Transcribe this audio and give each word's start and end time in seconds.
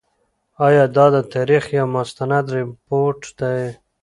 آیا 0.67 0.83
دا 0.95 1.05
د 1.15 1.17
تاریخ 1.33 1.63
یو 1.77 1.87
مستند 1.95 2.45
رپوټ 2.55 3.19
دی؟ 3.39 3.59